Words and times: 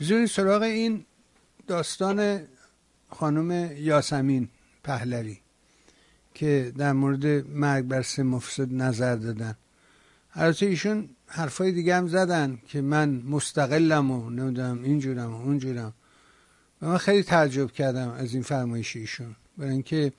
بذارین 0.00 0.26
سراغ 0.26 0.62
این 0.62 1.04
داستان 1.66 2.40
خانم 3.10 3.76
یاسمین 3.76 4.48
پهلوی 4.84 5.38
که 6.34 6.72
در 6.78 6.92
مورد 6.92 7.26
مرگ 7.48 7.84
بر 7.84 8.02
سه 8.02 8.22
مفسد 8.22 8.72
نظر 8.72 9.16
دادن. 9.16 9.56
البته 10.34 10.66
ایشون 10.66 11.08
حرفای 11.26 11.72
دیگه 11.72 11.96
هم 11.96 12.08
زدن 12.08 12.58
که 12.68 12.80
من 12.80 13.08
مستقلم 13.08 14.10
و 14.10 14.30
نمی‌دونم 14.30 14.82
اینجورم 14.82 15.34
و 15.34 15.42
اونجورم. 15.42 15.94
و 16.82 16.86
من 16.86 16.98
خیلی 16.98 17.22
تعجب 17.22 17.72
کردم 17.72 18.10
از 18.10 18.34
این 18.34 18.42
فرمایش 18.42 18.96
ایشون. 18.96 19.36
برای 19.58 19.72
اینکه 19.72 20.12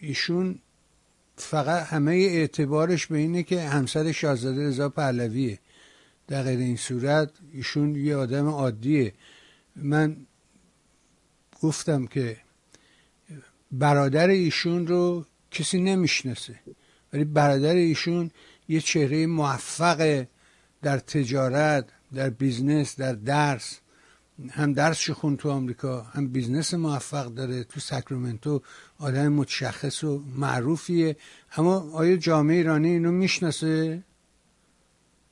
ایشون 0.00 0.58
فقط 1.36 1.82
همه 1.86 2.12
اعتبارش 2.12 3.06
به 3.06 3.18
اینه 3.18 3.42
که 3.42 3.62
همسر 3.62 4.12
شاهزاده 4.12 4.68
رضا 4.68 4.88
پهلویه. 4.88 5.58
در 6.30 6.42
غیر 6.42 6.58
این 6.58 6.76
صورت 6.76 7.30
ایشون 7.52 7.96
یه 7.96 8.16
آدم 8.16 8.48
عادیه. 8.48 9.12
من 9.76 10.16
گفتم 11.62 12.06
که 12.06 12.36
برادر 13.72 14.28
ایشون 14.28 14.86
رو 14.86 15.26
کسی 15.50 15.80
نمی‌شناسه 15.80 16.54
ولی 17.12 17.24
برادر 17.24 17.74
ایشون 17.74 18.30
یه 18.68 18.80
چهره 18.80 19.26
موفق 19.26 20.26
در 20.82 20.98
تجارت 20.98 21.88
در 22.14 22.30
business 22.30 22.96
در 22.96 23.12
درس. 23.12 23.78
هم 24.50 24.72
درس 24.72 25.10
خون 25.10 25.36
تو 25.36 25.50
آمریکا 25.50 26.02
هم 26.02 26.28
business 26.28 26.74
موفق 26.74 27.26
داره. 27.26 27.64
تو 27.64 27.80
ساکرامنتو 27.80 28.62
آدم 28.98 29.28
متشخص 29.28 30.04
و 30.04 30.22
معروفیه. 30.36 31.16
اما 31.56 31.90
آیا 31.92 32.16
جامعه 32.16 32.56
ایرانی 32.56 32.88
اینو 32.88 33.12
می‌شناسه؟ 33.12 34.02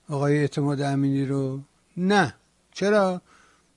آقای 0.08 0.38
اعتماد 0.38 0.80
امینی 0.80 1.26
رو؟ 1.26 1.60
نه. 1.96 2.34
چرا؟ 2.72 3.22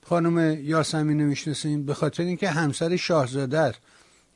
خانم 0.06 0.58
یاسمین 0.62 1.20
رو 1.20 1.26
می‌شناسیم 1.26 1.86
به 1.86 1.94
خاطر 1.94 2.22
اینکه 2.22 2.50
همسر 2.50 2.96
شاهزاده 2.96 3.58
است. 3.58 3.78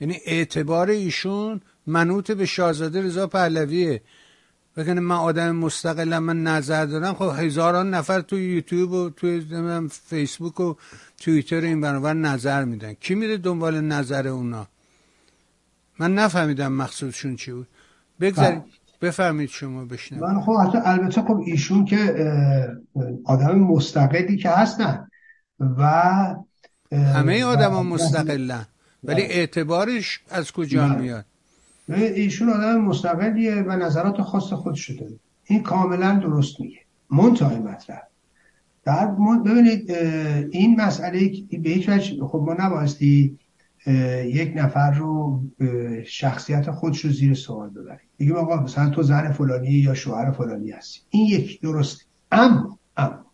یعنی 0.00 0.20
اعتبار 0.26 0.90
ایشون 0.90 1.60
منوط 1.86 2.30
به 2.30 2.46
شاهزاده 2.46 3.02
رضا 3.02 3.26
پهلویه. 3.26 4.02
بکنه 4.76 5.00
من 5.00 5.16
آدم 5.16 5.56
مستقلم 5.56 6.22
من 6.22 6.42
نظر 6.42 6.86
دارم. 6.86 7.14
خب 7.14 7.34
هزاران 7.38 7.90
نفر 7.90 8.20
تو 8.20 8.38
یوتیوب 8.38 8.92
و 8.92 9.10
تو 9.10 9.40
فیسبوک 9.88 10.60
و 10.60 10.74
توییتر 11.20 11.60
این 11.60 11.80
برابر 11.80 12.14
نظر 12.14 12.64
میدن. 12.64 12.92
کی 12.92 13.14
میره 13.14 13.36
دنبال 13.36 13.80
نظر 13.80 14.28
اونا؟ 14.28 14.66
من 15.98 16.14
نفهمیدم 16.14 16.72
مقصودشون 16.72 17.36
چی 17.36 17.52
بود. 17.52 17.68
بگذارید 18.20 18.62
بله. 19.00 19.10
بفهمید 19.10 19.48
شما 19.48 19.84
بشنوید 19.84 20.24
من 20.24 20.40
خب 20.40 20.50
البته 20.84 21.22
خب 21.22 21.42
ایشون 21.46 21.84
که 21.84 22.14
آدم 23.24 23.58
مستقلی 23.58 24.36
که 24.36 24.50
هستن 24.50 25.08
و 25.60 25.84
همه 26.92 27.44
آدم 27.44 27.70
ها 27.70 27.82
مستقلن 27.82 28.66
ولی 29.04 29.22
بله. 29.22 29.34
اعتبارش 29.34 30.20
از 30.30 30.52
کجا 30.52 30.88
بله. 30.88 31.00
میاد 31.00 31.24
ایشون 31.88 32.48
آدم 32.48 32.80
مستقلیه 32.80 33.54
و 33.54 33.76
نظرات 33.76 34.22
خاص 34.22 34.52
خودش 34.52 34.90
داره 34.90 35.18
این 35.44 35.62
کاملا 35.62 36.14
درست 36.14 36.60
میگه 36.60 36.78
منتهای 37.10 37.58
مطلب 37.58 38.06
در 38.84 39.06
ببینید 39.46 39.90
این 40.50 40.80
مسئله 40.80 41.32
به 41.62 41.70
هیچ 41.70 41.88
وجه 41.88 42.26
خب 42.26 42.38
ما 42.46 42.56
نبایستی 42.58 43.38
یک 44.24 44.52
نفر 44.56 44.90
رو 44.90 45.42
شخصیت 46.06 46.70
خودش 46.70 47.00
رو 47.00 47.10
زیر 47.10 47.34
سوال 47.34 47.70
ببریم. 47.70 48.08
بگیم 48.18 48.36
آقا 48.36 48.56
مثلا 48.56 48.90
تو 48.90 49.02
زن 49.02 49.32
فلانی 49.32 49.70
یا 49.70 49.94
شوهر 49.94 50.30
فلانی 50.30 50.70
هستی. 50.70 51.00
این 51.10 51.26
یک 51.26 51.60
درست 51.60 52.00
اما 52.32 52.78
اما 52.96 53.26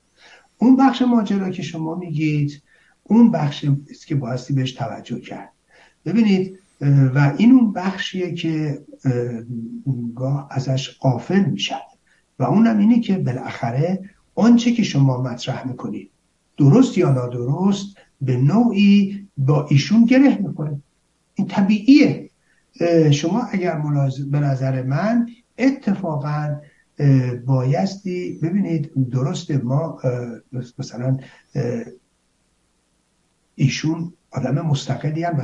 اون 0.59 0.77
بخش 0.77 1.03
ماجرا 1.03 1.51
که 1.51 1.63
شما 1.63 1.95
میگید 1.95 2.63
اون 3.03 3.31
بخش 3.31 3.67
است 3.91 4.07
که 4.07 4.15
بایستی 4.15 4.55
بهش 4.55 4.73
توجه 4.73 5.21
کرد. 5.21 5.53
ببینید 6.05 6.59
و 7.15 7.35
این 7.39 7.53
اون 7.53 7.73
بخشیه 7.73 8.35
که 8.35 8.83
گاه 10.15 10.49
ازش 10.51 10.91
قافل 10.91 11.45
می‌شد 11.45 11.93
و 12.39 12.45
اونم 12.45 12.79
اینه 12.79 13.01
که 13.01 13.19
بالاخره 13.19 14.11
آنچه 14.35 14.73
که 14.73 14.83
شما 14.83 15.23
مطرح 15.23 15.69
می‌کنید 15.69 16.11
درست 16.57 16.99
یا 16.99 17.13
نادرست 17.13 17.87
به 18.21 18.37
نوعی 18.37 19.22
با 19.37 19.67
ایشون 19.71 20.05
گره 20.05 20.39
می‌کنه. 20.39 20.83
این 21.35 21.47
طبیعیه. 21.47 22.31
شما 23.11 23.43
اگر 23.43 23.79
ملاز... 23.79 24.31
به 24.31 24.41
نظر 24.41 24.83
من 24.83 25.29
اتفاقا 25.59 26.61
بایستی 27.47 28.39
ببینید 28.43 29.11
درست 29.11 29.51
ما 29.51 29.99
مثلا 30.79 31.17
ایشون 33.55 34.13
آدم 34.31 34.67
مستقلی 34.67 35.25
هم 35.25 35.43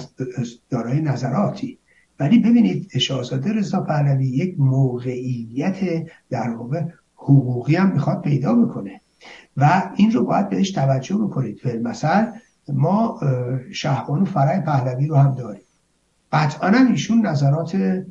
دارای 0.70 1.00
نظراتی. 1.00 1.78
ولی 2.20 2.38
ببینید 2.38 2.99
شاهزاده 2.99 3.53
رضا 3.53 3.81
پهلوی 3.81 4.26
یک 4.26 4.60
موقعیت 4.60 6.06
در 6.31 6.50
واقع 6.50 6.82
حقوقی 7.15 7.76
هم 7.76 7.93
می‌خواد 7.93 8.22
پیدا 8.22 8.55
بکنه. 8.55 9.00
و 9.56 9.93
این 9.97 10.12
رو 10.12 10.25
باید 10.25 10.49
بهش 10.49 10.70
توجه 10.70 11.16
بکنید. 11.16 11.66
مثلا 11.82 12.32
ما 12.70 13.20
شهبانو 13.72 14.24
فرای 14.24 14.60
پهلوی 14.60 15.06
رو 15.06 15.16
هم 15.16 15.34
داریم. 15.34 15.62
قطعا 16.32 16.86
ایشون 16.90 17.26
نظرات 17.26 18.02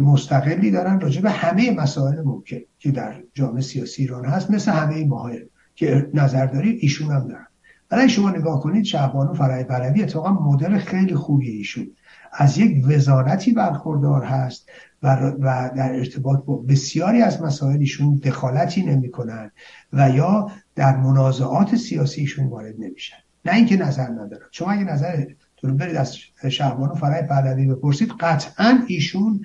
مستقلی 0.00 0.70
دارن 0.70 1.00
راجع 1.00 1.20
به 1.20 1.30
همه 1.30 1.70
مسائل 1.70 2.22
ممکن 2.22 2.58
که 2.78 2.90
در 2.90 3.14
جامعه 3.34 3.62
سیاسی 3.62 4.02
ایران 4.02 4.24
هست 4.24 4.50
مثل 4.50 4.72
همه 4.72 5.04
ماها 5.04 5.30
که 5.74 6.10
نظر 6.14 6.46
داریم 6.46 6.78
ایشون 6.80 7.10
هم 7.10 7.28
دارن. 7.28 7.46
ولی 7.90 8.08
شما 8.08 8.30
نگاه 8.30 8.60
کنید 8.60 8.84
شهبانو 8.84 9.34
فرای 9.34 9.64
پهلوی 9.64 10.02
اتفاقا 10.02 10.30
مدل 10.32 10.78
خیلی 10.78 11.14
خوبی 11.14 11.50
ایشون. 11.50 11.86
از 12.32 12.58
یک 12.58 12.84
وزارتی 12.88 13.52
برخوردار 13.52 14.24
هست 14.24 14.68
و, 15.02 15.16
و 15.40 15.70
در 15.76 15.94
ارتباط 15.94 16.44
با 16.44 16.56
بسیاری 16.56 17.22
از 17.22 17.42
مسائلشون 17.42 18.16
دخالتی 18.16 18.82
نمی‌کنن 18.82 19.50
و 19.92 20.10
یا 20.10 20.50
در 20.74 20.96
منازعات 20.96 21.76
سیاسیشون 21.76 22.46
وارد 22.46 22.74
نمیشن. 22.78 23.16
نه 23.46 23.54
اینکه 23.54 23.76
نظر 23.76 24.08
ندارن 24.08 24.46
شما 24.50 24.70
اگه 24.70 24.84
نظر 24.84 25.24
تو 25.56 25.74
برید 25.74 25.96
از 25.96 26.16
شهبانو 26.48 26.94
فرای 26.94 27.22
پهلوی 27.22 27.66
بپرسید 27.66 28.12
قطعا 28.20 28.78
ایشون 28.86 29.44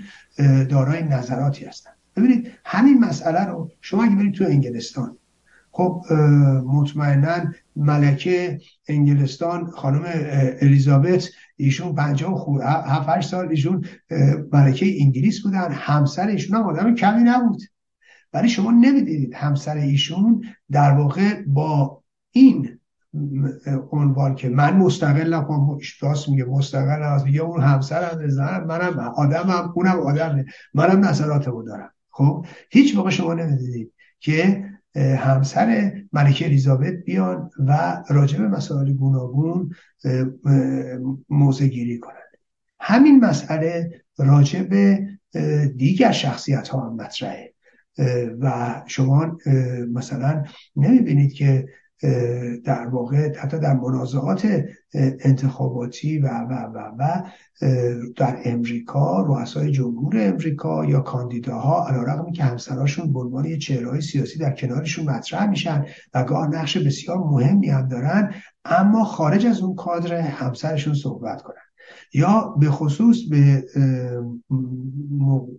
دارای 0.69 1.03
نظراتی 1.03 1.65
هستن. 1.65 1.91
ببینید 2.15 2.51
همین 2.65 2.99
مسئله 2.99 3.45
رو 3.45 3.71
شما 3.81 4.03
اگه 4.03 4.15
برید 4.15 4.33
تو 4.33 4.43
انگلستان 4.43 5.17
خب 5.71 6.03
مطمئنا 6.65 7.53
ملکه 7.75 8.59
انگلستان 8.87 9.65
خانم 9.65 10.03
الیزابت 10.61 11.29
ایشون 11.55 11.95
پنجاه 11.95 12.35
خور 12.35 12.61
هفت 12.65 13.21
سال 13.21 13.49
ایشون 13.49 13.85
ملکه 14.53 15.01
انگلیس 15.01 15.43
بودن 15.43 15.71
همسر 15.71 16.27
ایشون 16.27 16.57
هم 16.57 16.63
آدم 16.63 16.95
کمی 16.95 17.23
نبود. 17.23 17.61
ولی 18.33 18.49
شما 18.49 18.71
نمی‌دیدید 18.71 19.33
همسر 19.33 19.75
ایشون 19.75 20.43
در 20.71 20.91
واقع 20.91 21.41
با 21.47 22.03
این 22.31 22.79
عنوان 23.91 24.35
که 24.35 24.49
من 24.49 24.77
مستقلم 24.77 25.43
خب 25.43 25.81
راست 26.01 26.29
میگه 26.29 26.45
مستقل 26.45 27.03
از 27.03 27.27
یا 27.27 27.45
اون 27.45 27.61
همسر 27.61 28.27
زنم 28.27 28.63
منم 28.67 28.99
آدمم 28.99 29.73
اونم 29.75 29.99
آدمه. 29.99 30.45
منم 30.73 31.05
نظراتمو 31.05 31.63
دارم. 31.63 31.91
خب؟ 32.09 32.45
هیچ 32.69 32.95
موقع 32.95 33.09
شما 33.09 33.33
نمی‌دیدید 33.33 33.93
که 34.19 34.65
همسر 34.95 35.93
ملکه 36.13 36.45
الیزابت 36.45 36.93
بیان 36.93 37.49
و 37.67 38.03
راجع 38.09 38.39
به 38.39 38.47
مسائل 38.47 38.93
گوناگون 38.93 39.75
موضع 41.29 41.67
گیری 41.67 41.99
کنند 41.99 42.17
همین 42.79 43.19
مسئله 43.19 44.01
راجع 44.17 44.63
دیگر 45.77 46.11
شخصیت 46.11 46.67
ها 46.67 46.79
هم 46.89 46.95
مطرحه. 46.95 47.53
و 48.39 48.75
شما 48.87 49.37
مثلا 49.93 50.43
نمی‌بینید 50.75 51.33
که 51.33 51.67
در 52.63 52.87
واقع 52.87 53.37
حتی 53.37 53.59
در 53.59 53.73
منازعات 53.73 54.63
انتخاباتی 55.19 56.19
و 56.19 56.27
و 56.27 56.53
و 56.73 56.91
و 56.99 57.23
در 58.15 58.39
امریکا 58.45 59.21
رؤسای 59.21 59.71
جمهور 59.71 60.13
امریکا 60.17 60.85
یا 60.85 60.99
کاندیداها 60.99 61.87
علیرغم 61.87 62.31
که 62.31 62.43
همسراشون 62.43 63.13
به 63.13 63.19
عنوان 63.19 63.45
یه 63.45 63.57
چهرهای 63.57 64.01
سیاسی 64.01 64.39
در 64.39 64.51
کنارشون 64.51 65.05
مطرح 65.05 65.49
میشن 65.49 65.85
و 66.13 66.23
گاه 66.23 66.47
نقش 66.47 66.77
بسیار 66.77 67.17
مهمی 67.17 67.69
هم 67.69 67.87
دارن 67.87 68.33
اما 68.65 69.03
خارج 69.03 69.45
از 69.45 69.59
اون 69.59 69.75
کادر 69.75 70.13
همسرشون 70.15 70.93
صحبت 70.93 71.41
کنن. 71.41 71.70
یا 72.13 72.55
به 72.59 72.71
خصوص 72.71 73.17
به 73.29 73.65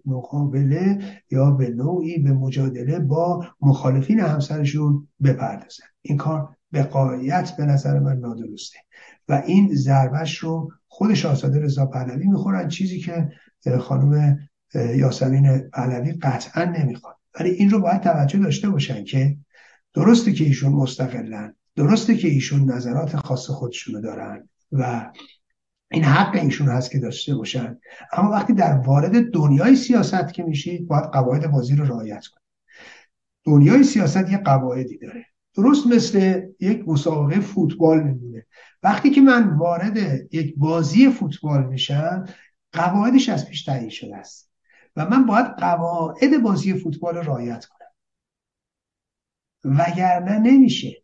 مقابله 0.06 0.98
یا 1.30 1.50
به 1.50 1.68
نوعی 1.68 2.18
به 2.18 2.32
مجادله 2.32 2.98
با 2.98 3.46
مخالفین 3.60 4.20
همسرشون 4.20 5.08
بپردازن. 5.24 5.84
این 6.02 6.16
کار 6.16 6.56
به 6.70 6.82
قایت 6.82 7.56
به 7.56 7.64
نظر 7.64 7.98
من 7.98 8.18
نادرسته. 8.18 8.78
و 9.28 9.42
این 9.46 9.74
ضربش 9.74 10.38
رو 10.38 10.72
خود 10.86 11.14
شاهزاده 11.14 11.60
رضا 11.60 11.86
پهلوی 11.86 12.26
می‌خورن 12.26 12.68
چیزی 12.68 13.00
که 13.00 13.28
خانم 13.80 14.38
یاسمین 14.74 15.58
پهلوی 15.58 16.12
قطعا 16.12 16.64
نمی‌خواد. 16.64 17.16
ولی 17.40 17.50
این 17.50 17.70
رو 17.70 17.80
باید 17.80 18.00
توجه 18.00 18.38
داشته 18.38 18.70
باشن 18.70 19.04
که 19.04 19.36
درسته 19.94 20.32
که 20.32 20.44
ایشون 20.44 20.72
مستقلن 20.72 21.54
درسته 21.76 22.16
که 22.16 22.28
ایشون 22.28 22.70
نظرات 22.70 23.16
خاص 23.16 23.50
خودشونو 23.50 24.00
دارن 24.00 24.48
و 24.72 25.12
این 25.92 26.04
حق 26.04 26.34
ایشون 26.34 26.68
هست 26.68 26.90
که 26.90 26.98
داشته 26.98 27.34
باشن. 27.34 27.78
اما 28.12 28.30
وقتی 28.30 28.52
در 28.52 28.72
وارد 28.72 29.30
دنیای 29.30 29.76
سیاست 29.76 30.32
که 30.34 30.42
میشید 30.42 30.88
باید 30.88 31.04
قواعد 31.04 31.50
بازی 31.50 31.76
رو 31.76 31.84
رعایت 31.84 32.26
کنید. 32.26 32.42
دنیای 33.44 33.84
سیاست 33.84 34.30
یه 34.30 34.38
قواعدی 34.38 34.98
داره. 34.98 35.26
درست 35.54 35.86
مثل 35.86 36.42
یک 36.60 36.88
مسابقه 36.88 37.40
فوتبال 37.40 38.02
میمونه. 38.02 38.46
وقتی 38.82 39.10
که 39.10 39.20
من 39.20 39.56
وارد 39.56 39.96
یک 40.34 40.54
بازی 40.56 41.10
فوتبال 41.10 41.66
میشم 41.66 42.24
قواعدش 42.72 43.28
از 43.28 43.48
پیش 43.48 43.64
تعیین 43.64 43.90
شده 43.90 44.16
است. 44.16 44.50
و 44.96 45.08
من 45.08 45.26
باید 45.26 45.46
قواعد 45.46 46.42
بازی 46.42 46.74
فوتبال 46.74 47.16
رو 47.16 47.22
رعایت 47.22 47.64
کنم. 47.64 47.78
وگرنه 49.64 50.38
نمیشه. 50.38 51.02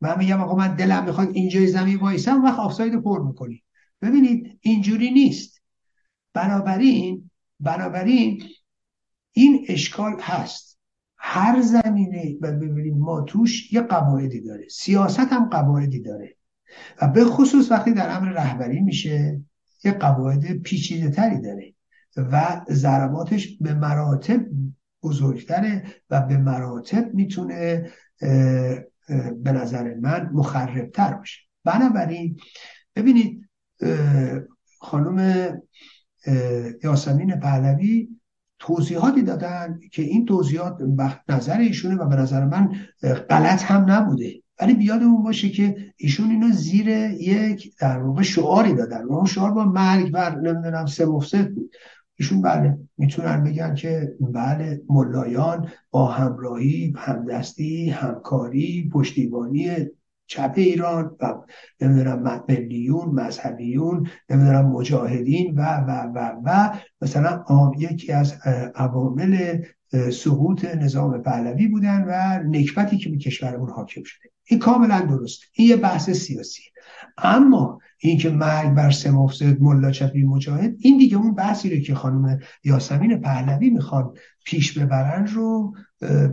من 0.00 0.18
میگم 0.18 0.40
آقا 0.40 0.54
من 0.54 0.74
دلم 0.74 1.04
می‌خواد 1.04 1.28
اینجای 1.32 1.66
زمین 1.66 1.98
وایسم 1.98 2.44
وقت 2.44 2.58
آفساید 2.58 3.02
پر 3.02 3.22
می‌کنی. 3.22 3.62
ببینید 4.02 4.58
اینجوری 4.60 5.10
نیست. 5.10 5.62
بنابراین 6.34 7.30
بنابراین 7.60 8.42
این 9.32 9.64
اشکال 9.68 10.16
هست. 10.20 10.78
هر 11.16 11.62
زمینه 11.62 12.36
و 12.40 12.52
ببینید 12.52 12.94
ما 12.96 13.20
توش 13.20 13.72
یه 13.72 13.80
قواعدی 13.80 14.40
داره. 14.40 14.68
سیاست 14.68 15.18
هم 15.18 15.48
قواعدی 15.48 16.00
داره. 16.00 16.36
و 17.02 17.08
به 17.08 17.24
خصوص 17.24 17.70
وقتی 17.70 17.92
در 17.92 18.16
امر 18.16 18.28
رهبری 18.28 18.80
میشه 18.80 19.40
یه 19.84 19.92
قواعد 19.92 20.52
پیچیده 20.52 21.10
تری 21.10 21.40
داره. 21.40 21.74
و 22.16 22.60
ضرباتش 22.70 23.58
به 23.60 23.74
مراتب 23.74 24.46
بزرگتره 25.02 25.84
و 26.10 26.20
به 26.20 26.36
مراتب 26.36 27.14
می‌تونه 27.14 27.90
به 29.36 29.52
نظر 29.52 29.94
من 29.94 30.30
مخربتر 30.32 31.14
باشه. 31.14 31.40
بنابراین 31.64 32.36
ببینید 32.96 33.49
خانم 34.78 35.48
یاسمین 36.84 37.40
پهلوی 37.40 38.08
توضیحاتی 38.58 39.22
دادن 39.22 39.80
که 39.92 40.02
این 40.02 40.26
توضیحات 40.26 40.78
نظر 41.28 41.58
ایشونه 41.58 41.94
و 41.94 42.08
به 42.08 42.16
نظر 42.16 42.44
من 42.44 42.72
غلط 43.30 43.62
هم 43.62 43.90
نبوده. 43.90 44.42
ولی 44.60 44.74
بیادمون 44.74 45.22
باشه 45.22 45.48
که 45.48 45.76
ایشون 45.96 46.30
اینو 46.30 46.52
زیر 46.52 46.88
یک 47.10 47.76
در 47.78 47.98
واقع 47.98 48.22
شعاری 48.22 48.74
دادن. 48.74 49.04
و 49.04 49.12
اون 49.12 49.26
شعار 49.26 49.50
با 49.50 49.64
مرگ 49.64 50.12
بر 50.12 50.36
نمی‌دونم 50.36 50.86
سه 50.86 51.06
مفسد 51.06 51.50
بود. 51.50 51.70
ایشون 52.18 52.42
بله 52.42 52.78
می‌تونن 52.98 53.44
بگن 53.44 53.74
که 53.74 54.12
بله 54.20 54.82
ملایان 54.88 55.68
با 55.90 56.06
همراهی 56.06 56.94
همدستی 56.96 57.90
همکاری 57.90 58.90
پشتیبانی 58.92 59.70
چپ 60.30 60.52
ایران 60.56 61.16
و 61.20 61.34
نمی‌دونم 61.80 62.42
ملیون 62.48 63.08
مذهبیون 63.08 64.06
نمی‌دونم 64.30 64.66
مجاهدین 64.66 65.54
و 65.54 65.62
و 65.62 66.12
و 66.14 66.32
و 66.44 66.78
مثلا 67.02 67.44
یکی 67.78 68.12
از 68.12 68.34
عوامل 68.74 69.62
سقوط 70.12 70.64
نظام 70.64 71.22
پهلوی 71.22 71.66
بودن 71.66 72.04
و 72.08 72.42
نکبتی 72.48 72.98
که 72.98 73.10
به 73.10 73.16
کشورمون 73.16 73.70
حاکم 73.70 74.02
شده. 74.04 74.30
این 74.44 74.60
کاملا 74.60 75.00
درسته. 75.00 75.46
این 75.52 75.68
یه 75.68 75.76
بحث 75.76 76.10
سیاسی. 76.10 76.62
اما 77.18 77.78
اینکه 77.98 78.30
مرگ 78.30 78.74
بر 78.74 78.90
سه 78.90 79.10
مفسد 79.10 79.62
ملا 79.62 79.90
چپی 79.90 80.22
مجاهد 80.22 80.74
این 80.78 80.98
دیگه 80.98 81.16
اون 81.16 81.34
بحثی 81.34 81.76
رو 81.76 81.82
که 81.82 81.94
خانم 81.94 82.38
یاسمین 82.64 83.20
پهلوی 83.20 83.70
می‌خوان 83.70 84.14
پیش 84.44 84.78
ببرن 84.78 85.26
رو 85.26 85.74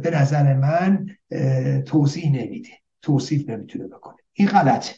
به 0.03 0.11
نظر 0.13 0.53
من 0.53 1.05
توضیح 1.85 2.31
نمیده. 2.31 2.69
توصیف 3.01 3.49
نمی‌تونه 3.49 3.87
بکنه. 3.87 4.17
این 4.33 4.47
غلطه. 4.47 4.95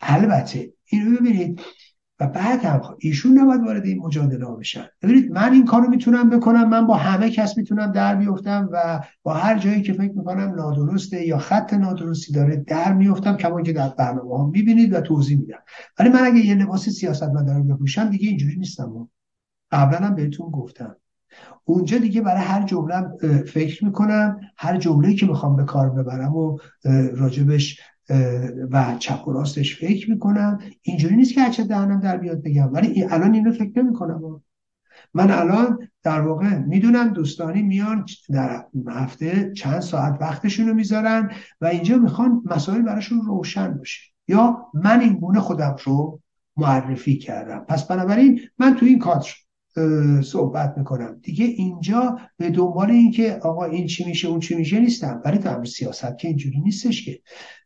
البته 0.00 0.72
اینو 0.84 1.18
ببینید 1.18 1.60
و 2.20 2.26
بعد 2.26 2.64
هم 2.64 2.96
ایشون 2.98 3.38
نباید 3.38 3.60
وارد 3.60 3.86
این 3.86 3.98
مجادله 3.98 4.46
بشن. 4.46 4.86
ببینید 5.02 5.30
من 5.30 5.52
این 5.52 5.64
کارو 5.64 5.90
می‌تونم 5.90 6.30
بکنم 6.30 6.68
من 6.68 6.86
با 6.86 6.94
همه 6.94 7.30
کس 7.30 7.58
می‌تونم 7.58 7.92
در 7.92 8.16
بیفتم 8.16 8.68
و 8.72 9.00
با 9.22 9.34
هر 9.34 9.58
جایی 9.58 9.82
که 9.82 9.92
فکر 9.92 10.12
می‌کنم 10.12 10.54
نادرسته 10.54 11.26
یا 11.26 11.38
خط 11.38 11.74
نادرستی 11.74 12.32
داره 12.32 12.56
در 12.56 12.92
میفتم 12.92 13.36
کما 13.36 13.62
که 13.62 13.72
در 13.72 13.88
برنامه 13.88 14.36
ها 14.36 14.46
می‌بینید 14.46 14.92
و 14.92 15.00
توضیح 15.00 15.38
میدم. 15.38 15.58
ولی 15.98 16.08
من 16.08 16.24
اگه 16.24 16.46
یه 16.46 16.54
لباس 16.54 16.88
سیاست 16.88 17.22
مدارم 17.22 17.68
بپوشم 17.68 18.10
دیگه 18.10 18.28
اینجوری 18.28 18.56
نیستم. 18.56 19.08
قبلا 19.70 19.98
هم 19.98 20.14
بهتون 20.14 20.50
گفتم. 20.50 20.96
اونجا 21.68 21.98
دیگه 21.98 22.20
برای 22.20 22.42
هر 22.42 22.62
جمله 22.62 23.02
فکر 23.46 23.84
می‌کنم 23.84 24.40
هر 24.56 24.76
جمله 24.76 25.14
که 25.14 25.26
می‌خوام 25.26 25.56
به 25.56 25.64
کار 25.64 25.90
ببرم 25.90 26.36
و 26.36 26.58
راجبش 27.14 27.80
و 28.70 28.94
چپ 28.98 29.28
و 29.28 29.32
راستش 29.32 29.80
فکر 29.80 30.10
می‌کنم 30.10 30.58
اینجوری 30.82 31.16
نیست 31.16 31.34
که 31.34 31.40
هرچه 31.40 31.64
دهنم 31.64 32.00
در 32.00 32.16
بیاد 32.16 32.42
بگم. 32.42 32.72
ولی 32.72 33.04
الان 33.04 33.34
اینو 33.34 33.52
فکر 33.52 33.82
نمی‌کنم. 33.82 34.42
من 35.14 35.30
الان 35.30 35.78
در 36.02 36.20
واقع 36.20 36.58
می‌دونم 36.58 37.08
دوستانی 37.08 37.62
میان 37.62 38.04
در 38.30 38.64
هفته 38.88 39.52
چند 39.52 39.80
ساعت 39.80 40.18
وقتشون 40.20 40.68
رو 40.68 40.74
می‌ذارن 40.74 41.30
و 41.60 41.66
اینجا 41.66 41.98
می‌خوان 41.98 42.42
مسائل 42.44 42.82
براشون 42.82 43.20
روشن 43.20 43.74
باشه. 43.74 44.00
یا 44.28 44.66
من 44.74 45.00
این 45.00 45.12
گونه 45.12 45.40
خودم 45.40 45.76
رو 45.84 46.20
معرفی 46.56 47.18
کردم. 47.18 47.64
پس 47.68 47.86
بنابراین 47.86 48.40
من 48.58 48.74
تو 48.74 48.86
این 48.86 48.98
کادر 48.98 49.28
صحبت 50.22 50.74
می‌کنم. 50.78 51.20
دیگه 51.22 51.44
اینجا 51.44 52.18
به 52.36 52.50
دنبال 52.50 52.90
این 52.90 53.10
که 53.10 53.38
آقا 53.42 53.64
این 53.64 53.86
چی 53.86 54.04
میشه 54.04 54.28
اون 54.28 54.40
چی 54.40 54.54
میشه 54.54 54.80
نیستم. 54.80 55.22
ولی 55.24 55.38
تو 55.38 55.64
سیاست 55.64 56.18
که 56.18 56.28
اینجوری 56.28 56.60
نیستش 56.60 57.04
که. 57.04 57.20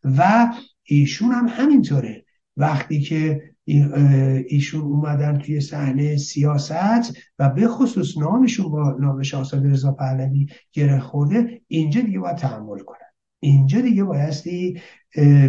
و 0.05 0.53
ایشون 0.83 1.33
هم 1.33 1.47
همینطوره. 1.49 2.25
وقتی 2.57 3.01
که 3.01 3.43
ایشون 4.49 4.81
اومدن 4.81 5.39
توی 5.39 5.61
صحنه 5.61 6.17
سیاست 6.17 7.19
و 7.39 7.49
به 7.49 7.69
خصوص 7.69 8.19
نامشون 8.19 8.71
با 8.71 8.97
نام 9.01 9.23
شاهزاده 9.23 9.71
رضا 9.71 9.93
پهلوی 9.93 10.47
گره 10.73 11.01
خورده 11.01 11.61
اینجا 11.67 12.01
دیگه 12.01 12.19
باید 12.19 12.37
تحمل 12.37 12.79
کنن. 12.79 12.97
اینجا 13.41 13.81
دیگه 13.81 14.05
بایستی 14.05 14.81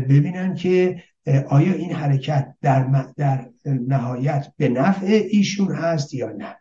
ببینن 0.10 0.56
که 0.56 1.04
آیا 1.48 1.74
این 1.74 1.92
حرکت 1.92 2.56
در, 2.62 3.06
در 3.18 3.50
نهایت 3.66 4.48
به 4.58 4.70
نفع 4.70 5.28
ایشون 5.30 5.76
هست 5.76 6.14
یا 6.14 6.32
نه؟ 6.32 6.56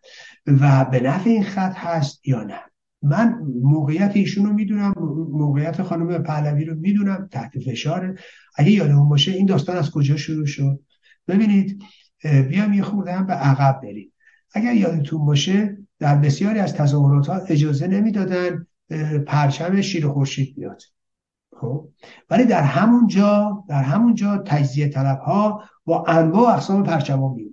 و 0.47 0.85
به 0.85 1.01
نفع 1.01 1.31
این 1.31 1.45
خط 1.45 1.75
هست 1.77 2.29
یا 2.29 2.43
نه؟ 2.43 2.61
من 3.03 3.39
موقعیت 3.63 4.13
ایشون 4.15 4.47
رو 4.47 4.53
می‌دونم 4.53 4.95
موقعیت 5.33 5.83
خانم 5.83 6.23
پهلوی 6.23 6.65
رو 6.65 6.75
می‌دونم 6.75 7.29
تحت 7.31 7.59
فشاره. 7.59 8.15
اگه 8.57 8.71
یادمون 8.71 9.09
باشه 9.09 9.33
این 9.33 9.47
داستان 9.47 9.77
از 9.77 9.91
کجا 9.91 10.17
شروع 10.17 10.47
شد؟ 10.47 10.81
ببینید 11.29 11.83
بیام 12.23 12.73
یه 12.73 12.83
خورده 12.83 13.13
هم 13.13 13.27
به 13.27 13.33
عقب 13.33 13.81
بریم. 13.83 14.13
اگر 14.55 14.75
یادتون 14.75 15.27
باشه 15.27 15.79
در 15.99 16.17
بسیاری 16.17 16.59
از 16.59 16.75
تظاهرات 16.75 17.27
ها 17.27 17.37
اجازه 17.37 17.87
نمی‌دادن 17.87 18.67
پرچم 19.27 19.81
شیر 19.81 20.09
خورشید 20.09 20.55
بیاد. 20.57 20.83
خب؟ 21.61 21.89
ولی 22.31 22.45
در 22.45 22.63
همون 22.63 23.07
جا 23.07 23.65
در 23.69 23.83
همون 23.83 24.15
جا 24.15 24.39
تجزیه 24.39 24.89
طلب 24.89 25.19
ها 25.19 25.65
با 25.85 26.05
انواع 26.09 26.55
اقسام 26.55 26.83
پرچم 26.83 27.31
می 27.31 27.51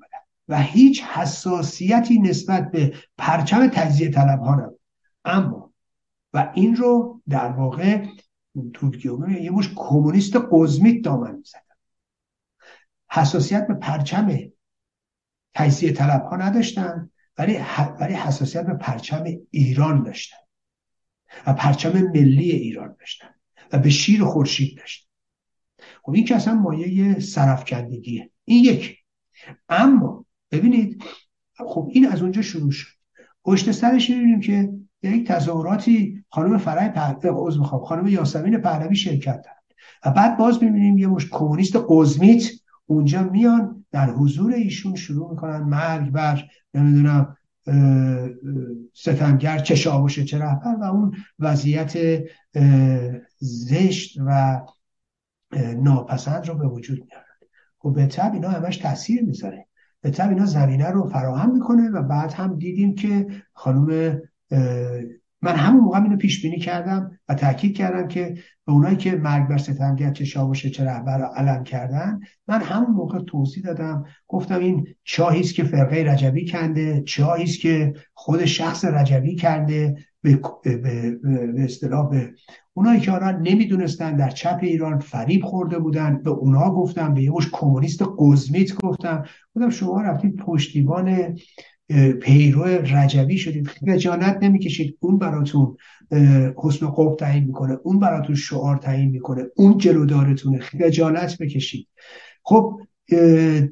و 0.48 0.62
هیچ 0.62 1.04
حساسیتی 1.04 2.20
نسبت 2.20 2.72
به 2.72 2.94
پرچم 3.18 3.68
تجزیه 3.68 4.10
طلب 4.10 4.40
ها 4.40 4.56
نبود. 4.56 4.80
اما 5.26 5.74
و 6.34 6.52
این 6.54 6.76
رو 6.76 7.22
در 7.30 7.52
واقع 7.52 8.06
تورکیه 8.74 9.42
یه 9.42 9.52
مش 9.52 9.74
کمونیست 9.76 10.36
قزمیت 10.52 11.04
دامن 11.04 11.36
می‌زدن. 11.36 11.62
حساسیت 13.12 13.68
به 13.68 13.74
پرچم 13.74 14.38
تجزیه 15.54 15.92
طلب 15.92 16.24
ها 16.24 16.36
نداشتن 16.36 17.10
ولی 17.38 17.60
ولی 18.00 18.14
حساسیت 18.14 18.66
به 18.66 18.74
پرچم 18.74 19.24
ایران 19.52 20.04
داشتن 20.04 20.38
و 21.48 21.54
پرچم 21.54 22.02
ملی 22.02 22.52
ایران 22.52 22.96
داشتن. 23.00 23.37
و 23.74 23.79
به 23.79 23.89
شیر 23.89 24.24
خورشید 24.24 24.77
داشت 24.77 25.09
خب 26.03 26.12
این 26.12 26.25
که 26.25 26.36
اصلا 26.36 26.53
مایه 26.53 27.19
سرفکندگیه 27.19 28.29
این 28.45 28.63
یک 28.63 28.97
اما 29.69 30.25
ببینید 30.51 31.03
خب 31.57 31.89
این 31.91 32.07
از 32.07 32.21
اونجا 32.21 32.41
شروع 32.41 32.71
شد. 32.71 32.97
پشت 33.43 33.71
سرش 33.71 34.09
می‌بینیم 34.09 34.39
که 34.39 34.69
یک 35.03 35.27
تظاهراتی 35.27 36.24
خانم 36.29 36.57
فرای 36.57 36.89
پهلوی 36.89 37.57
می‌خوام 37.57 37.86
خانم 37.86 38.07
یاسمین 38.07 38.57
پهلوی 38.57 38.95
شرکت 38.95 39.41
دارد 39.41 39.63
و 40.05 40.12
بعد 40.12 40.38
باز 40.38 40.63
می‌بینیم 40.63 40.97
یه 40.97 41.07
مش 41.07 41.27
کمونیست 41.31 41.75
قزمیت 41.89 42.43
اونجا 42.86 43.24
میان 43.24 43.86
در 43.91 44.09
حضور 44.09 44.53
ایشون 44.53 44.95
شروع 44.95 45.29
می‌کنن 45.29 45.59
مرگ 45.59 46.12
بر 46.12 46.43
نمی‌دونم 46.74 47.38
ستمگر 48.93 49.59
چه 49.59 49.75
شابوشه 49.75 50.24
چه 50.24 50.39
رهبر 50.39 50.75
و 50.75 50.83
اون 50.83 51.15
وضعیت 51.39 52.21
زشت 53.39 54.17
و 54.25 54.62
ناپسند 55.84 56.48
رو 56.48 56.56
به 56.56 56.67
وجود 56.67 56.98
میارن 56.98 57.24
خب 57.79 57.94
به 57.94 58.06
طب 58.06 58.34
اینا 58.34 58.50
همش 58.50 58.77
تاثیر 58.77 59.24
می‌ذاره. 59.24 59.67
به 60.01 60.12
طب 60.12 60.29
اینا 60.29 60.46
زمینه 60.46 60.89
رو 60.89 61.10
فراهم 61.10 61.53
می‌کنه 61.53 61.89
و 61.89 62.03
بعد 62.03 62.34
هم 62.34 62.58
دیدیم 62.58 62.96
که 62.96 63.27
خانم 63.53 64.22
من 65.41 65.56
همون 65.56 65.82
موقع 65.82 66.03
اینو 66.03 66.17
پیش 66.17 66.41
بینی 66.41 66.60
کردم 66.60 67.20
و 67.29 67.36
تاکید 67.36 67.75
کردم 67.75 68.08
که 68.08 68.34
به 68.65 68.72
اونایی 68.72 68.96
که 68.96 69.15
مرگ 69.15 69.48
بر 69.48 69.58
ستمگر 69.58 70.12
چه 70.12 70.25
شاوش 70.25 70.65
چه 70.65 70.86
رهبر 70.86 71.22
علم 71.22 71.63
کردن 71.63 72.20
من 72.48 72.62
همون 72.62 72.91
موقع 72.91 73.20
توضیح 73.20 73.63
دادم. 73.63 74.06
گفتم 74.27 74.60
این 74.60 74.88
چاهی 75.03 75.44
که 75.44 75.63
فرقه 75.63 75.96
رجبی 75.96 76.48
کنده 76.48 77.01
چاهی 77.01 77.46
که 77.46 77.94
خود 78.13 78.46
شخص 78.46 78.86
رجبی 78.86 79.36
کرده 79.36 79.96
به 80.63 80.79
به 81.53 81.63
اصطلاح 81.63 82.10
به 82.10 82.34
اونایی 82.74 83.00
که 83.00 83.12
آنها 83.12 83.31
نمی‌دونستن 83.31 84.15
در 84.15 84.29
چپ 84.29 84.60
ایران 84.62 85.00
فریب 85.00 85.43
خورده 85.43 85.79
بودن 85.79 86.22
به 86.24 86.29
اونها 86.29 86.75
گفتم 86.75 87.13
به 87.13 87.24
یه 87.24 87.31
کمونیست 87.51 88.03
قزمیت 88.17 88.75
گفتم 88.75 89.24
گفتم 89.55 89.69
شما 89.69 90.01
رفتید 90.01 90.36
پشتیبان 90.36 91.38
پیرو 92.22 92.63
رجوی 92.63 93.38
شدید 93.38 93.67
خجالت 93.67 94.38
نمی‌کشید. 94.41 94.98
اون 95.00 95.17
براتون 95.17 95.77
حسن 96.57 96.88
قوب 96.88 97.17
تعیین 97.17 97.43
می‌کنه. 97.43 97.77
اون 97.84 98.00
براتون 98.00 98.36
شعار 98.36 98.77
تعیین 98.77 99.12
می‌کنه. 99.12 99.43
اون 99.55 99.77
جلودارتونه. 99.77 100.60
خجالت 100.60 101.38
بکشید. 101.38 101.88
خب 102.43 102.79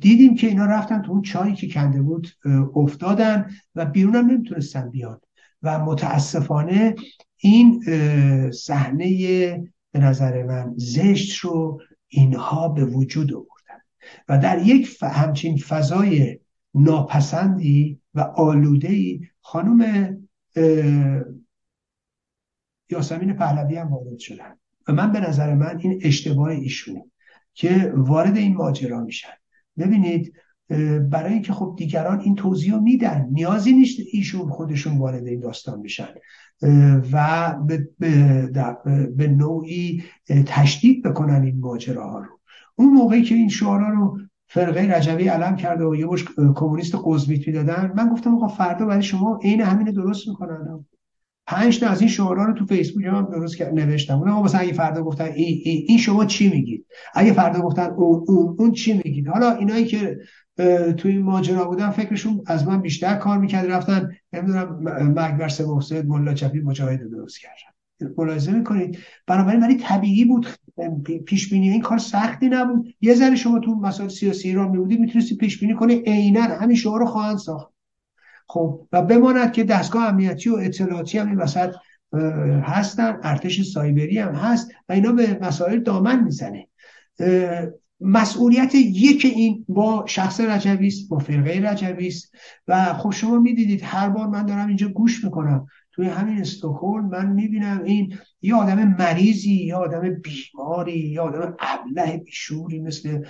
دیدیم 0.02 0.36
که 0.36 0.48
اینا 0.48 0.66
رفتن 0.66 1.02
تو 1.02 1.12
اون 1.12 1.22
چایی 1.22 1.54
که 1.54 1.68
کنده 1.68 2.02
بود 2.02 2.28
افتادن 2.76 3.50
و 3.76 3.86
بیرون 3.86 4.16
هم 4.16 4.26
نمی‌تونستن 4.26 4.90
بیان. 4.90 5.20
و 5.66 5.86
متاسفانه 5.86 6.96
این 7.38 7.84
صحنه 8.52 9.08
به 9.92 10.00
نظر 10.00 10.44
من 10.44 10.74
زشت 10.78 11.40
رو 11.40 11.82
اینها 12.08 12.68
به 12.68 12.86
وجود 12.86 13.34
آوردن. 13.34 13.82
و 14.30 14.40
در 14.40 14.66
یک 14.66 14.98
همچین 15.04 15.58
فضای 15.58 16.40
ناپسندی 16.74 18.02
و 18.14 18.20
آلوده 18.20 18.88
ای 18.88 19.22
خانم 19.42 20.10
یاسمین 22.90 23.34
پهلوی 23.34 23.76
هم 23.76 23.94
وارد 23.94 24.20
شدن. 24.20 24.56
و 24.88 24.94
من 24.94 25.12
به 25.12 25.20
نظر 25.20 25.54
من 25.54 25.80
این 25.80 26.02
اشتباه 26.04 26.50
ایشونه 26.50 27.06
که 27.54 27.94
وارد 27.96 28.38
این 28.38 28.54
ماجرا 28.54 29.04
میشن. 29.04 29.34
ببینید 29.78 30.34
برای 31.12 31.34
اینکه 31.34 31.54
خب 31.54 31.76
دیگران 31.78 32.20
این 32.20 32.36
توضیح 32.36 32.74
رو 32.74 32.82
میدن. 32.82 33.28
نیازی 33.32 33.74
نیست 33.74 34.00
ایشون 34.12 34.50
خودشون 34.50 34.98
وارد 34.98 35.28
این 35.28 35.40
داستان 35.40 35.82
بشن. 35.82 36.08
و 37.12 37.56
به, 37.68 37.90
به, 38.00 38.78
به 39.16 39.28
نوعی 39.28 40.04
تشدید 40.46 41.04
بکنن 41.04 41.44
این 41.44 41.60
ماجراها 41.60 42.20
رو. 42.20 42.40
اون 42.76 42.94
موقعی 42.94 43.22
که 43.22 43.36
این 43.36 43.50
شعارا 43.50 43.90
رو 43.90 44.20
فرقه 44.48 44.98
رجوی 44.98 45.28
علم 45.28 45.56
کرده 45.56 45.86
و 45.86 45.96
یه 45.96 46.06
باش 46.06 46.26
کمونیست 46.56 46.96
قزمیت 47.06 47.48
می‌دادن 47.48 47.94
من 47.98 48.10
گفتم 48.10 48.36
آقا 48.36 48.48
فردا 48.48 48.86
برای 48.86 49.04
شما 49.04 49.40
عین 49.44 49.62
همین 49.62 49.94
درست 49.94 50.28
می‌کنن. 50.28 50.86
پنج 51.48 51.80
تا 51.80 51.88
از 51.88 52.02
این 52.02 52.10
شعارا 52.10 52.46
رو 52.46 52.54
تو 52.54 52.66
فیسبوک 52.66 53.06
هم 53.06 53.28
درست 53.32 53.62
نوشتم. 53.62 54.20
اونم 54.20 54.44
مثلا 54.44 54.62
اگه 54.62 54.74
فردا 54.74 55.04
گفتن 55.04 55.26
این, 55.26 55.84
این 55.88 55.98
شما 55.98 56.26
چی 56.26 56.50
میگید؟ 56.50 56.86
اگه 57.14 57.34
فردا 57.34 57.62
گفتن 57.62 57.90
اون, 57.90 58.26
اون, 58.28 58.56
اون 58.60 58.72
چی 58.72 58.94
میگید؟ 58.94 59.28
حالا 59.28 59.52
اینایی 59.52 59.86
که 59.86 60.18
تو 60.98 61.08
این 61.08 61.22
ماجرا 61.22 61.66
بودن 61.66 61.90
فکرشون 61.90 62.42
از 62.48 62.68
من 62.68 62.82
بیشتر 62.82 63.16
کار 63.16 63.38
می‌کرد 63.38 63.72
رفتن 63.72 64.10
نمی‌دونم 64.34 64.80
مکبر 65.20 65.48
سه 65.48 66.02
ملا 66.02 66.34
چپی 66.34 66.60
مجاهد 66.60 67.10
درست 67.10 67.40
کردن. 67.40 68.14
ملاحظه 68.18 68.52
می‌کنید؟ 68.52 68.98
بنابراین 69.28 69.64
ولی 69.64 69.76
طبیعی 69.76 70.26
بود. 70.26 70.48
پیش 71.26 71.50
بینی 71.50 71.70
این 71.70 71.82
کار 71.82 71.98
سختی 71.98 72.50
نبود. 72.50 72.96
یه 73.02 73.14
ذره 73.14 73.36
شما 73.36 73.60
تو 73.60 73.76
مسائل 73.76 74.10
سیاسی 74.10 74.48
ایران 74.48 74.72
میبودید 74.72 75.00
می‌تونستی 75.00 75.36
پیش 75.36 75.60
بینی 75.60 75.74
کنی. 75.74 75.94
عینا 75.96 76.42
همین 76.42 76.76
شعار 76.76 77.00
رو 77.00 77.06
خواهند 77.06 77.38
ساخت. 77.38 77.74
خب 78.48 78.88
و 78.92 79.02
بماند 79.02 79.54
که 79.54 79.64
دستگاه 79.64 80.08
امنیتی 80.08 80.50
و 80.50 80.56
اطلاعاتی 80.56 81.18
هم 81.18 81.28
این 81.28 81.38
وسط 81.38 81.74
هستن. 82.64 83.20
ارتش 83.24 83.62
سایبری 83.62 84.20
هم 84.20 84.36
هست 84.36 84.72
و 84.90 84.94
اینا 84.94 85.12
به 85.12 85.40
مسائل 85.42 85.80
دامن 85.80 86.24
می‌زنه. 86.24 86.68
مسئولیت 88.02 88.76
یک 88.76 89.26
این 89.36 89.66
با 89.70 90.06
شخص 90.08 90.42
رجوی 90.42 90.88
است 90.88 91.10
با 91.10 91.20
فرقه 91.20 91.70
رجوی 91.70 92.08
است. 92.08 92.36
و 92.68 92.94
خب 92.94 93.12
شما 93.12 93.40
می‌دیدید 93.40 93.82
هر 93.84 94.10
بار 94.10 94.28
من 94.28 94.46
دارم 94.46 94.68
اینجا 94.68 94.88
گوش 94.88 95.24
می‌کنم. 95.24 95.68
توی 95.92 96.08
همین 96.08 96.42
استکهلم 96.42 97.10
من 97.10 97.32
می‌بینم 97.32 97.82
این 97.84 98.18
یه 98.42 98.56
آدم 98.56 98.96
مریضی 99.00 99.66
یه 99.66 99.76
آدم 99.76 100.02
بیماری 100.02 101.00
یه 101.00 101.22
آدم 101.22 101.56
ابله 101.60 102.18
بیشوری 102.18 102.80
مثل 102.80 103.24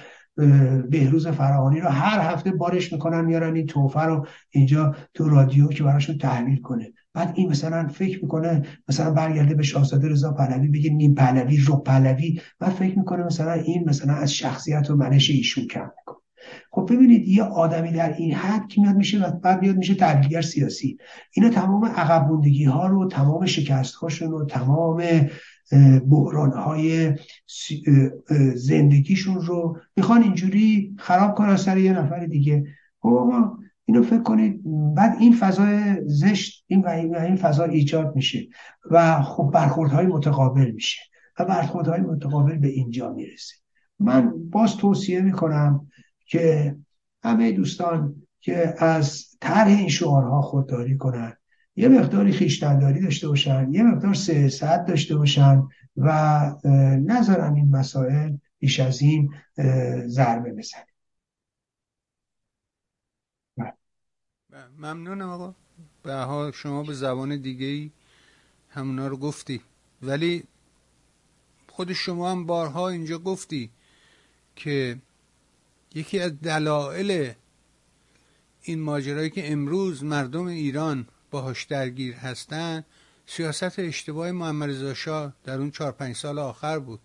بهروز 0.89 1.27
فراهانی 1.27 1.79
رو 1.79 1.89
هر 1.89 2.33
هفته 2.33 2.51
بارش 2.51 2.93
می‌کنن 2.93 3.25
میارن 3.25 3.55
این 3.55 3.65
توفه 3.65 4.01
رو 4.01 4.27
اینجا 4.49 4.95
تو 5.13 5.29
رادیو 5.29 5.67
که 5.67 5.83
براشون 5.83 6.17
تحلیل 6.17 6.61
کنه. 6.61 6.93
بعد 7.15 7.33
این 7.35 7.49
مثلا 7.49 7.87
فکر 7.87 8.21
می‌کنه 8.21 8.61
مثلا 8.89 9.11
برگرده 9.11 9.55
به 9.55 9.63
شاهزاده 9.63 10.09
رضا 10.09 10.31
پهلوی 10.31 10.67
بگه 10.67 10.89
نیم 10.89 11.13
پهلوی 11.13 11.57
رو 11.57 11.75
پهلوی 11.75 12.41
بعد 12.59 12.71
فکر 12.71 12.99
می‌کنه 12.99 13.23
مثلا 13.23 13.53
این 13.53 13.89
مثلا 13.89 14.13
از 14.13 14.33
شخصیت 14.33 14.91
و 14.91 14.95
منش 14.95 15.29
ایشون 15.29 15.67
کم 15.67 15.81
می‌کنه. 15.81 16.15
خب 16.71 16.89
ببینید 16.91 17.27
یه 17.27 17.43
آدمی 17.43 17.91
در 17.91 18.13
این 18.13 18.33
حد 18.33 18.67
که 18.67 18.81
میاد 18.81 18.95
میشه 18.95 19.23
و 19.23 19.31
بعد 19.31 19.61
میاد 19.61 19.77
میشه 19.77 19.95
تحلیلگر 19.95 20.41
سیاسی. 20.41 20.97
اینا 21.33 21.49
تمام 21.49 21.85
عقب 21.85 22.29
ها 22.67 22.87
رو 22.87 23.07
تمام 23.07 23.45
شکست 23.45 23.95
هاشون 23.95 24.31
رو 24.31 24.45
تمام 24.45 25.03
بحران 26.09 26.51
های 26.51 27.13
زندگیشون 28.55 29.41
رو 29.41 29.77
می‌خوان 29.97 30.23
اینجوری 30.23 30.95
خراب 30.97 31.35
کنن 31.35 31.55
سر 31.55 31.77
یه 31.77 31.93
نفر 31.93 32.25
دیگه. 32.25 32.65
خب 32.99 33.31
اینو 33.85 34.03
فکر 34.03 34.23
کنید. 34.23 34.61
بعد 34.95 35.15
این 35.19 35.33
فضای 35.33 35.97
زشت 36.05 36.63
این 36.67 36.81
و 36.81 36.87
این 37.19 37.35
فضا 37.35 37.63
ایجاد 37.63 38.15
میشه 38.15 38.47
و 38.91 39.21
خب 39.21 39.51
برخوردهای 39.53 40.05
متقابل 40.05 40.71
میشه 40.71 41.01
و 41.39 41.45
برخوردهای 41.45 42.01
متقابل 42.01 42.57
به 42.57 42.67
اینجا 42.67 43.13
می‌رسه. 43.13 43.55
من 43.99 44.49
باز 44.49 44.77
توصیه 44.77 45.21
می‌کنم 45.21 45.87
که 46.25 46.75
همه 47.23 47.51
دوستان 47.51 48.15
که 48.39 48.83
از 48.83 49.25
طرح 49.41 49.67
این 49.67 49.89
شعارها 49.89 50.41
خودداری 50.41 50.97
کنن 50.97 51.33
یه 51.75 51.87
مقداری 51.87 52.31
خیشتنداری 52.31 53.01
داشته 53.01 53.27
باشن 53.27 53.67
یه 53.71 53.83
مقدار 53.83 54.13
سیاست 54.13 54.85
داشته 54.87 55.15
باشن 55.15 55.63
و 55.97 56.51
نذارن 57.05 57.55
این 57.55 57.69
مسائل 57.69 58.37
بیش 58.59 58.79
از 58.79 59.01
این 59.01 59.29
ضربه 60.07 60.53
بزنه. 60.53 60.94
ممنونم 64.79 65.29
آقا. 65.29 65.53
به 66.03 66.51
شما 66.53 66.83
به 66.83 66.93
زبان 66.93 67.37
دیگه 67.37 67.65
ای 67.65 67.91
همونا 68.69 69.07
رو 69.07 69.17
گفتی. 69.17 69.61
ولی 70.01 70.43
خود 71.69 71.93
شما 71.93 72.31
هم 72.31 72.45
بارها 72.45 72.89
اینجا 72.89 73.17
گفتی 73.17 73.69
که 74.55 74.97
یکی 75.95 76.19
از 76.19 76.41
دلایل 76.41 77.33
این 78.61 78.81
ماجرایی 78.81 79.29
که 79.29 79.51
امروز 79.51 80.03
مردم 80.03 80.45
ایران 80.45 81.07
باهاش 81.31 81.63
درگیر 81.63 82.13
هستن 82.13 82.83
سیاست 83.25 83.79
اشتباه 83.79 84.31
محمد 84.31 84.69
رضا 84.69 85.33
در 85.43 85.57
اون 85.57 85.71
چهار 85.71 85.91
پنج 85.91 86.15
سال 86.15 86.39
آخر 86.39 86.79
بود. 86.79 86.99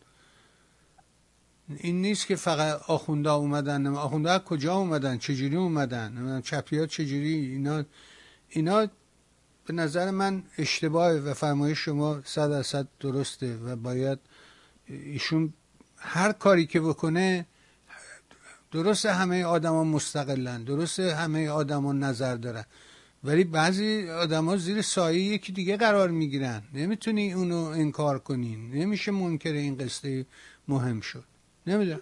این 1.76 2.02
نیست 2.02 2.26
که 2.26 2.36
فقط 2.36 2.82
آخونده 2.86 3.30
اومدن 3.30 3.86
آخونده 3.86 4.38
کجا 4.38 4.74
اومدن؟ 4.74 5.18
چجوری 5.18 5.56
اومدن؟ 5.56 6.40
چپیات 6.40 6.88
چجوری؟ 6.88 7.34
اینا 7.34 7.84
اینا 8.48 8.86
به 9.66 9.74
نظر 9.74 10.10
من 10.10 10.42
اشتباه 10.58 11.12
و 11.12 11.34
فرمایش 11.34 11.78
شما 11.78 12.20
صد 12.24 12.50
درصد 12.50 12.88
درسته 13.00 13.56
و 13.56 13.76
باید 13.76 14.18
ایشون 14.86 15.52
هر 15.96 16.32
کاری 16.32 16.66
که 16.66 16.80
بکنه 16.80 17.46
درسته 18.72 19.12
همه 19.12 19.44
آدما 19.44 19.84
مستقلن 19.84 20.64
درسته 20.64 21.14
همه 21.14 21.48
آدما 21.48 21.92
نظر 21.92 22.36
دارن. 22.36 22.64
ولی 23.24 23.44
بعضی 23.44 24.10
آدما 24.10 24.56
زیر 24.56 24.82
سایه 24.82 25.22
یکی 25.22 25.52
دیگه 25.52 25.76
قرار 25.76 26.10
می‌گیرن. 26.10 26.62
نمی‌تونی 26.74 27.32
اونو 27.32 27.56
انکار 27.56 28.18
کنی. 28.18 28.56
نمیشه 28.56 29.12
منکر 29.12 29.52
این 29.52 29.76
قصه 29.76 30.26
مهم 30.68 31.00
شد. 31.00 31.29
نمی‌دونم 31.70 32.00